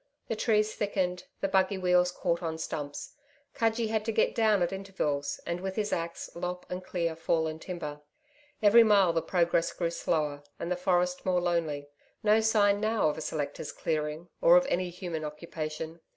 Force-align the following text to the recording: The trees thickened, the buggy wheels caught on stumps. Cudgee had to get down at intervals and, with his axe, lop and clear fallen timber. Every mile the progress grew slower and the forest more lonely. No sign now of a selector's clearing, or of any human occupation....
The 0.29 0.35
trees 0.35 0.73
thickened, 0.73 1.25
the 1.41 1.47
buggy 1.47 1.77
wheels 1.77 2.11
caught 2.11 2.41
on 2.41 2.57
stumps. 2.57 3.13
Cudgee 3.53 3.89
had 3.89 4.03
to 4.05 4.11
get 4.11 4.33
down 4.33 4.63
at 4.63 4.73
intervals 4.73 5.39
and, 5.45 5.61
with 5.61 5.75
his 5.75 5.93
axe, 5.93 6.27
lop 6.33 6.63
and 6.71 6.83
clear 6.83 7.15
fallen 7.15 7.59
timber. 7.59 8.01
Every 8.63 8.81
mile 8.83 9.13
the 9.13 9.21
progress 9.21 9.71
grew 9.71 9.91
slower 9.91 10.41
and 10.57 10.71
the 10.71 10.75
forest 10.75 11.23
more 11.23 11.39
lonely. 11.39 11.87
No 12.23 12.39
sign 12.39 12.79
now 12.79 13.09
of 13.09 13.17
a 13.19 13.21
selector's 13.21 13.71
clearing, 13.71 14.27
or 14.41 14.57
of 14.57 14.65
any 14.71 14.89
human 14.89 15.23
occupation.... 15.23 15.99